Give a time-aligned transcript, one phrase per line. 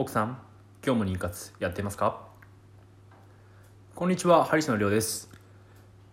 [0.00, 0.38] 奥さん
[0.86, 2.20] 今日も妊活やってますか？
[3.96, 5.28] こんにちはハリスのりょうです、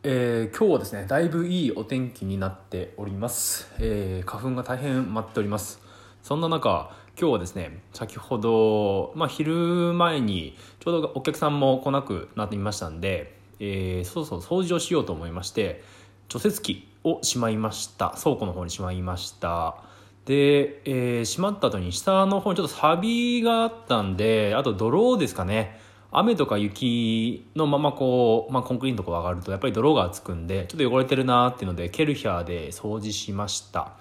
[0.01, 5.79] えー今日はですねだいぶいいお天気になっております、えー花粉が大変舞っております。
[6.23, 15.83] そんな中今日はですね先ほど、まあ、昼前にちょうどお客さんも来なくなってみましたんで、えーそうそう掃除をしようと思いまして
[16.27, 18.15] 除雪機をしまいました。
[18.19, 19.77] 倉庫の方にしまいました。
[20.25, 25.79] で、えー、しまった後に下の方にちょっと錆があったんであと泥ですかね。
[26.11, 33.93] 雨とか雪のままこう、まあ、コンクリートとか上がるとやっぱり泥がつくんでちょっと汚れてるなっていうのでケルヒャーで掃除しました。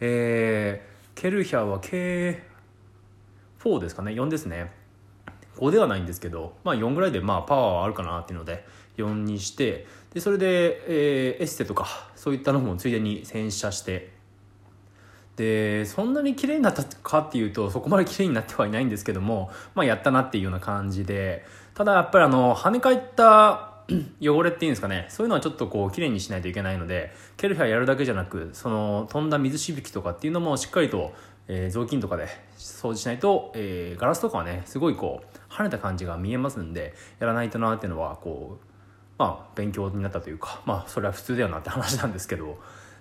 [0.00, 4.72] えー、ケルヒャーは K4 ですかね？4ですね。
[5.58, 8.64] 5ではないんですけど、まあ、4ぐらいでまあパワーはあるかなっていうので
[8.98, 14.15] 4にしてでそれで、えーエステとかそういったのもついでに洗車して
[15.36, 21.44] でそんなに綺麗になったかっていうとそこまで綺麗になってはいないんですけども、まあ、やったなっていうような感じで。
[21.74, 23.74] ただやっぱりあの跳ね返った
[24.20, 25.06] 汚れっていうんですかね。
[25.10, 31.12] そういうのはちょっとこう綺麗にしないといけないのでケルヒャーやるだけじゃなくその飛んだ水しぶきとかっていうのもしっかりと、
[31.48, 38.66] えー雑巾とかで掃除しないと、えーガラスとかはねすごいこう跳ねた感じが見えますんでやらないとなっていうのはこう
[39.18, 42.58] まあ勉強になったというかまあそれは普通だよなって話なんですけど。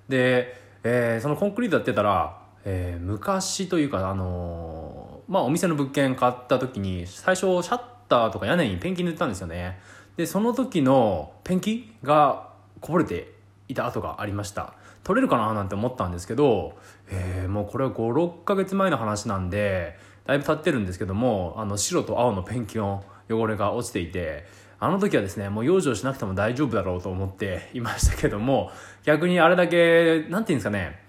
[0.09, 9.79] で、えーそのコンクリートやってたら、えー昔というかあのーまあお店の物件買った時に最初シャッターとか屋根にペンキ塗ったんですよね。
[10.15, 13.33] でその時のペンキがこぼれて
[13.67, 14.75] いた跡がありました。
[15.03, 16.77] 取れるかななんて思ったんですけど、
[17.09, 19.97] えーもうこれは56ヶ月前の話なんで
[20.27, 24.45] だいぶ経ってるんですけどもあの白と青のペンキの汚れが落ちていて
[24.79, 28.71] あの時はですねもう養生しなくても大丈夫だろうと思っていましたけども
[29.03, 30.99] 逆にあれだけなんていうんですかね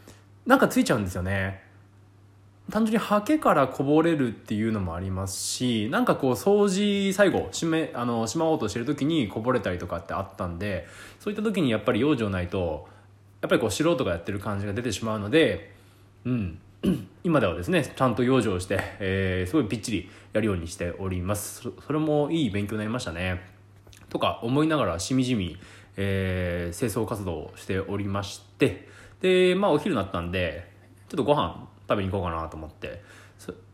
[0.47, 1.67] なんかついちゃうんですよね。
[2.71, 10.89] 単純にハケからこぼれるっていうのもありますしなんかこう掃除最後しめあのしまおうとしてる時にこぼれたりとかってあったんで
[11.21, 12.89] そういった時にやっぱり養生ないと
[13.41, 15.77] やっぱりこう素人がやってる感じが出てしまうので
[16.25, 16.59] うん
[17.23, 21.63] 今ではですねちゃんと養生して、えーすごいぴっちりやるようにしております。
[21.87, 23.56] それもいい勉強になりましたね。
[24.09, 25.57] とか思いながらしみじみ、
[25.97, 28.89] えー清掃活動をしておりまして
[29.21, 30.71] でまあお昼になったんで
[31.09, 33.03] ちょっとご飯食べに行こうかなと思って。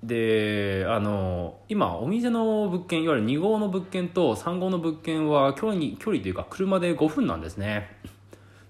[0.03, 7.97] であの今お店の物件いわゆる2号の物件と3号の物件は距離距離というか車で5分なんですね。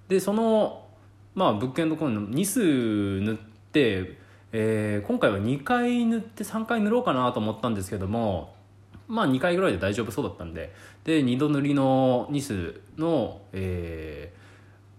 [0.08, 0.84] でその、
[1.34, 3.36] まあ、物件のころに2数塗っ
[3.72, 4.18] て、
[4.52, 8.54] えー今回は2回塗って3回塗ろうかなと思ったんですけども
[9.12, 10.72] まあ2回ぐらいで大丈夫そうだったんで。
[11.04, 14.38] で2度塗りのニスの、えー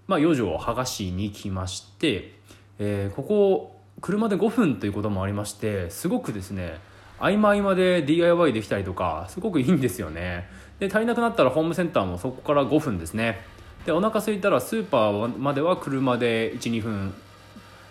[0.07, 2.34] まあ、養生を剥がしに来まして、
[2.78, 3.69] えーここ
[4.01, 6.78] 車で5分ということもありましてすごくですね
[7.19, 10.50] 合間合間で DIY できたりとかすごくいいんですよね。
[10.80, 13.41] で足りなくなったらホームセンターもそこから5分ですね。
[13.85, 17.13] でお腹空いたらスーパーまでは車で12分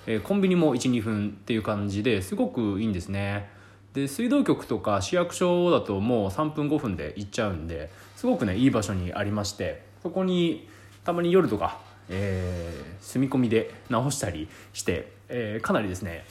[0.06, 3.48] えーコンビニも12分っていう感じですごくいいんですね。
[3.94, 10.68] で水道局とか市役所だともう3分5分で行っちゃうんですごくねいい場所にありましてそこに
[11.04, 16.24] たまに夜とか、えー住み込みで直したりして、えーかなりですね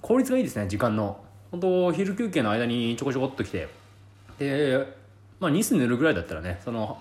[0.00, 1.22] 効率がいいですね時間の。
[1.50, 3.68] 本当昼休憩の間にちょこちょこっと来て。
[4.38, 4.86] で、
[5.40, 6.98] まあ、ニス塗るぐらいだったらねその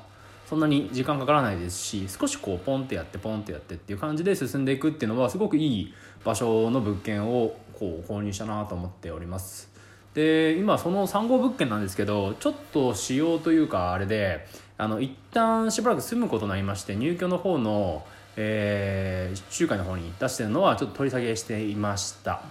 [0.50, 5.94] そんなに時間かからないですし少しこうポンってやってポンってやってっていう感じで進んでいくっていうのはすごくいい
[6.24, 9.77] 場所の物件をこう購入したなと思っております。
[10.18, 14.48] で今その3号物件なんですけどちょっと仕様というかあれで
[14.80, 18.04] あの一旦しばらく住むことになりまして入居の方の、
[18.36, 22.42] えー、仲介の方に出してるのはちょっと取り下げしていました。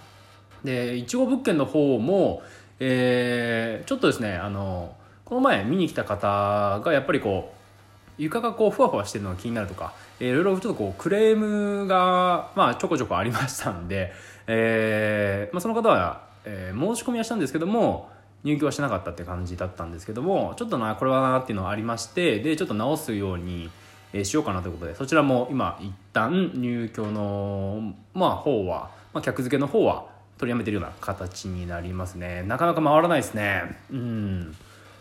[0.63, 2.41] で1号物件の方も、
[2.79, 4.95] えーちょっとですねあの
[5.25, 14.13] この前見に来た方がやっぱりこう床がこうふわふわしてるのが気になるとか、えーいろいろちょっとこうクレームが、まあ、ちょこちょこありましたんで、
[14.47, 18.09] えーまあ、その方は、えー申し込みはしたんですけども
[18.43, 23.69] 入居はしなかったって感じだったんですけどもちょっとなこれはなっていうのはありましてでちょっと直すように、
[24.13, 30.05] えしようかなということでそちらも今一旦入居の、まあ、方は、まあ、客付けの方は
[30.37, 32.43] 取りやめてるような形になりますね。
[32.43, 33.75] なかなか回らないですね。
[33.91, 34.55] うん。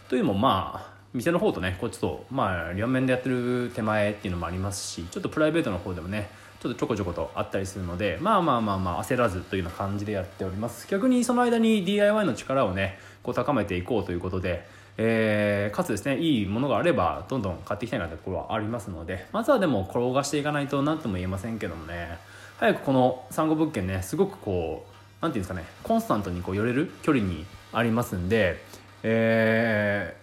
[0.09, 6.31] というのもまあ店の方とねこっちとまあ両面でやってる手前っていうのもありますしちょっとプライベートの方でもね
[6.61, 10.87] ちょっとちょこちょことあったりするのでまあまあまあまあ焦らずというような感じでやっております。
[10.89, 14.67] 逆にその間に DIY の力をねこう高めていこうということで、
[14.97, 22.19] えーかつですねいいものがあればどんどん買っていきたいなというところはありますのでまずはでも転がしていかないと何とも言えませんけどもね。
[22.59, 28.63] 早くこの産後物件ねすごくこうなんていうんですかねコンスタントにこう寄れる距離にありますんで、
[29.03, 30.17] え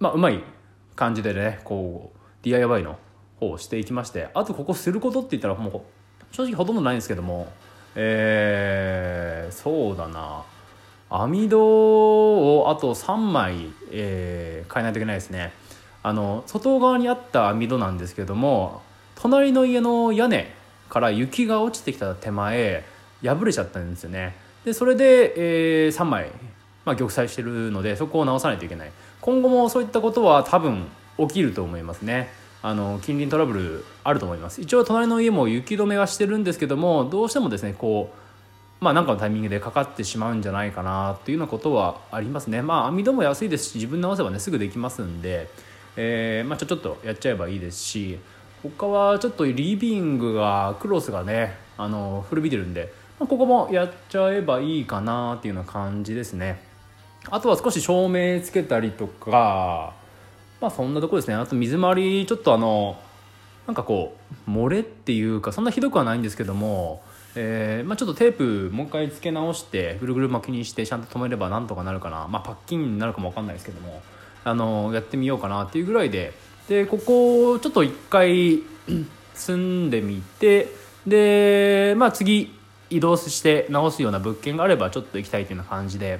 [0.00, 0.42] ー、まあうまい
[0.94, 2.98] 感じでねこう DIY の
[3.40, 5.84] をしていきましてあとここすることって言ったらも
[6.32, 7.52] う正直ほとんどないんですけども
[7.96, 10.44] えー、そうだな。
[11.08, 15.52] 網戸をあと3枚、えー、変えないといけないですね。
[16.02, 18.82] あの外側にあった網戸なんですけども
[19.16, 20.52] 隣の家の屋根
[20.88, 22.84] から雪が落ちてきた手前
[23.24, 24.36] 破れちゃったんですよね。
[24.64, 26.30] でそれで、えー、3枚、
[26.84, 28.90] まあ、玉砕してるのでそこを直さないといけない。
[29.22, 30.86] 今後もそういったことは多分
[31.18, 32.28] 起きると思いますね。
[32.62, 34.60] あの近隣トラブルあると思います。
[34.60, 42.62] 一応隣の家も雪止めはしてるんですけどもどうしてもですねこうまあ何かのタイミングでかかってしまうんじゃないかなっていうようなことはありますね。
[42.62, 45.48] まあ網戸も安いですし自分で合わせばねすぐできますんで、
[45.96, 48.18] えー、まあ、ちょちょっとやっちゃえばいいですし
[48.62, 56.60] 他はちょっとリビングがクロスがねあの古びてるんで、まあ、ここもやっちゃえばいいかなっていうような感じですね。
[57.28, 59.94] あとは少し照明つけたりとか
[60.60, 61.34] まあそんなとこですね。
[61.34, 62.98] あと水回りちょっとあの
[63.66, 64.16] なんかこ
[64.46, 67.02] う漏れっていうかそんなひどくはないんですけども、
[67.34, 74.02] えーまあ、ちょっとテープもう一回付け直してぐるぐる巻きにしてちゃんと止めればなんとかなるかな、まあ、パッキンになるかも分かんないですけども
[74.44, 76.32] あのやってみようかなっていうぐらいで。
[76.68, 78.60] でここをちょっと一回
[79.34, 80.66] 住んでみて
[81.06, 82.52] で、まあ、次
[82.90, 86.18] 移動して直すような物件があればちょっと行きたいというような感じで。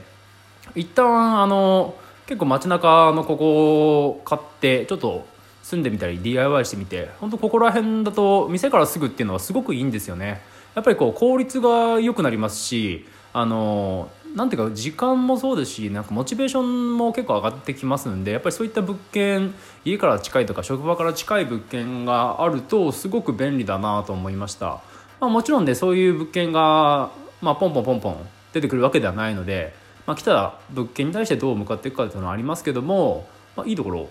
[0.74, 1.94] 一旦あの
[2.26, 5.26] 結構街中のここを買ってちょっと
[5.62, 10.40] 住んでみたり DIY してみて本当ここら辺だと店からすぐっていうのはすごくいいんですよね。
[10.74, 24.82] やっぱりこう効率が良くなりますしあのなんていうか時間もそうですしなんかモチベーションも結構上がってきますんでやっぱりそういった物件家から近いとか職場から近い物件があるとすごく便利だなと思いました、
[25.20, 29.74] まあ、もちろんねそういう物件が、まあ、ポンポンポンポン出てくるわけではないので
[30.06, 34.08] まあ、来た物件に対してどう向かっていくかっていうのはありますけども、まあ、いいところ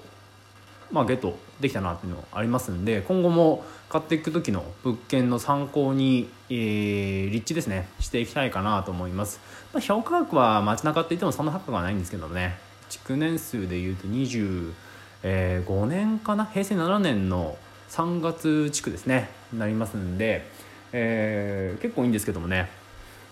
[0.91, 9.39] まあ、ゲットできたなっていうのありますんで今後も買っていく時の物件の参考に、えー、立地ですねしていきたいかなと思います、
[9.73, 12.57] まあ、評価額は街中って言ってもそんな高くはないんですけどね。
[12.87, 16.45] 築年数でいうと25年かな？
[16.45, 17.57] 平成7年の
[17.89, 19.29] 3月地区ですね。
[19.51, 20.47] なりますんで、
[20.93, 22.69] えー、結構いいんですけどもね。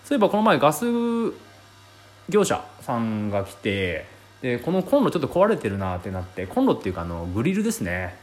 [0.04, 0.86] そういえばこの前ガス
[2.28, 4.06] 業者さんが来て
[4.42, 8.16] でこのコンロちょっと壊れてるなってなってコンロっていうかあのグリルですね。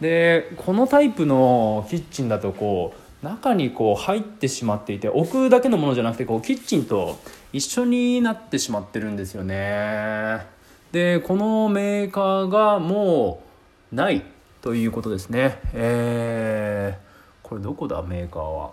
[0.00, 7.18] でこのタイプのキッチンだとこう中にこう入ってしまっていて置くだけのものじゃなくてこうキッチンと
[7.52, 10.46] 一緒になってしまってるんですよね。
[10.92, 13.42] でこのメーカーがも
[13.92, 14.24] うない
[14.62, 15.60] ということですね。
[15.74, 18.72] えー、これどこだメーカーは。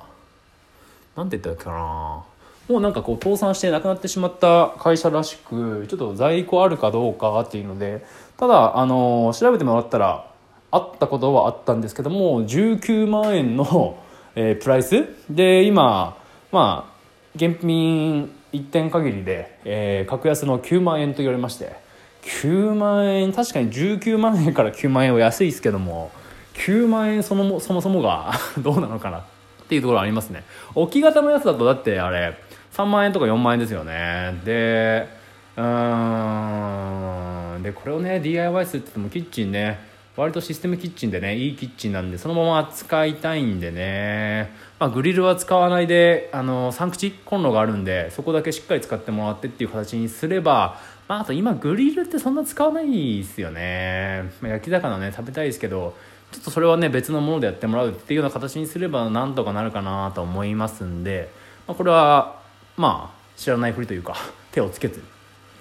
[1.15, 2.23] 何て言ったっけかな。
[2.67, 8.03] もうなんかこう倒産してなくなってしまった会社らしくちょっと在庫あるかどうかっていうので
[8.37, 10.31] ただあの調べてもらったら
[10.71, 13.97] あったことはあったんですけども19万円の、
[14.35, 15.05] えー、プライス。
[15.29, 16.17] で今
[16.51, 16.95] まあ
[17.35, 21.75] 現品一点限りで、えー、格安の9万円と言われまして
[22.23, 26.11] 9万円確かに19万円から9万円は安いですけども
[26.55, 29.23] 9万円そのそもそもが どうなのかなっ
[29.67, 30.43] ていうところありますね。
[30.75, 32.37] 置き型のやつだとだってあれ
[32.75, 34.41] 3万円とか4万円ですよね。
[34.43, 35.07] で
[35.55, 35.63] うん。
[37.63, 55.95] でこれをね DIY するって言ってもキッチンね割とシステムキッチンでねいいキッチンなんでそのまま使いたいんでね、まあ、グリルは使わないであの3口コンロがあるんでそこだけしっかり使ってもらってっていう形にすれば、まあ、あと今グリルってそんな使わないですよね、まあ、焼き魚ね食べたいですけど
[56.31, 61.29] ちょっとそれはね別のものでやってもらうっていうような形にすればなんとかなるかなと思いますんで、
[61.67, 62.44] まあ、これは
[62.77, 64.15] まあ知らないふりというか
[64.51, 65.03] 手をつけず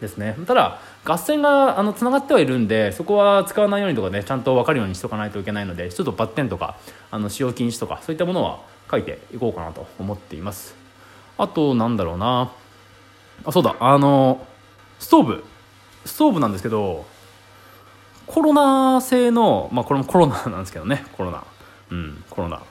[0.01, 0.37] ですね。
[0.47, 6.77] ただ合戦があのつながってはいるんでそこは使わないようにとかねちゃんと分かるようにしとかないといけないのでちょっとバッテンとか
[7.11, 8.59] あの使用禁止とかそういったものは
[8.91, 10.75] 書いていこうかなと思っています。
[11.37, 12.51] あとなんだろうな。
[13.45, 14.47] あそうだあの
[14.99, 15.45] ストーブ。
[16.05, 17.07] ストーブなんですけど
[18.27, 21.45] コロナ製のまあこれもコロナなんですけどねコロナ。
[21.91, 22.63] うんコロナ。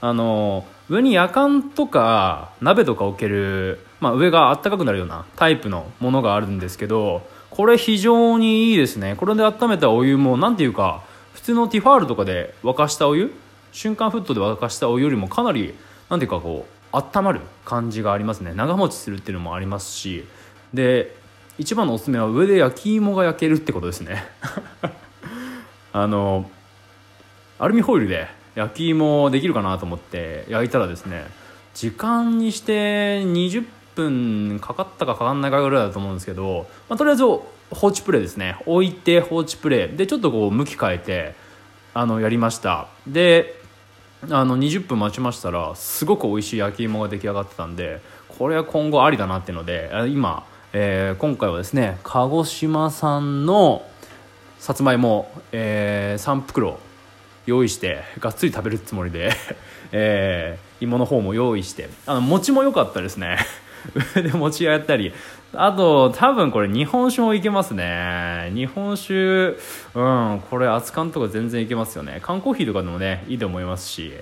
[0.00, 9.14] あの上に夜間とか鍋とか置ける、まあ、上があったかくなるようなタイプのものがあるんですけどこれ非常にいいですね。
[9.16, 13.32] これで温めたお湯も何ていうか普通のティファールとかで沸かしたお湯
[13.72, 15.74] 瞬間沸騰で沸かしたお湯よりもかなり
[16.10, 18.52] 何ていうかこう温まる感じがありますね。
[18.54, 20.26] 長持ちするっていうのもありますし。
[20.74, 21.16] で
[21.56, 24.24] 一番のおすすめは上で焼き芋が焼けるってことですね。
[25.92, 26.50] あの
[27.60, 31.26] アルミホイルで焼き芋できるかなと思って焼いたらですね
[31.74, 37.24] 時間にして20分かかったかかかんないかぐらいだと思うんですけど、まあ、とりあえず
[37.70, 38.56] 放置プレイですね。
[38.66, 39.96] 置いて放置プレイ。
[39.96, 41.34] でちょっとこう向き変えて
[41.92, 42.88] あのやりました。
[43.06, 43.60] で
[44.30, 48.00] あの20分待ちましたらすごく美味しい焼き芋が出来上がってたんで
[48.38, 53.82] これは今後ありだなっていうので今、えー、今回はですね鹿児島産の
[54.58, 56.78] さつまいも、えー、3袋
[57.46, 59.32] 用意してがっつり食べるつもりで、
[59.92, 61.88] えー、芋の方も用意して。
[62.06, 63.38] あの餅も良かったですね。
[64.14, 65.12] 上 で餅やったり。
[65.56, 68.50] あと多分これ日本酒もいけますね。
[68.54, 69.14] 日本酒
[69.94, 72.18] うんこれ熱燗とか全然いけますよね。
[72.22, 74.12] 缶コーヒーとかでもねいいと思いますし。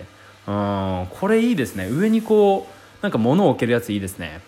[0.47, 1.89] うんこれいいですね。
[1.89, 4.41] 上にこうなんか物を置けるやついいですね。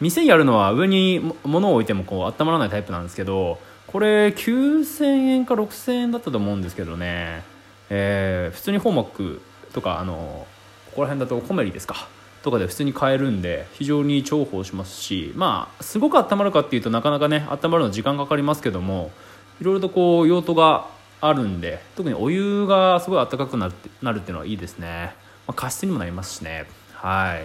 [0.00, 7.51] 店やるのは上に物を置いてもこう温まらないタイプなんですけどこれ9000円か6000円だったと思うんですけどね。
[7.94, 9.42] えー、普通に本幕
[9.74, 10.46] とかあの
[10.86, 12.08] ここら辺だとコメリですか
[12.42, 19.10] とかで普通に買えるんで非常に重宝しますしまあすごく温まるかっていうとなかなかね温まるの時間かかりますけども
[19.60, 20.86] いろいろとこう用途が
[21.20, 25.14] あるんで特にお湯がすごい温かくなるってなるっていうのはいいですね、
[25.46, 26.64] まあ、加湿にもなりますしね。
[26.94, 27.44] はい。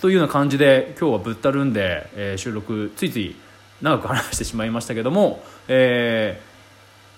[0.00, 3.36] というような感じで今日はぶったるんで、えー、収録ついつい
[3.82, 6.40] 長く話してしまいましたけども、え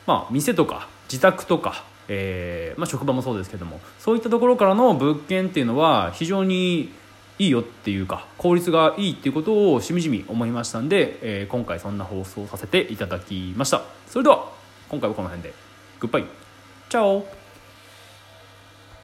[0.06, 6.92] ー、まあ店とか自宅とかえー、まあ、職場もそうですけどもそういったところからの物件っていうのは非常に
[7.38, 13.82] いいよっていうか効率がいいっていうことをしみじみ思いましたんで、えー、今回そんな放送させていただきました。
[14.08, 14.50] それでは
[14.88, 15.54] 今回はこの辺で。
[16.00, 16.24] グッバイ
[16.88, 17.39] チャオ。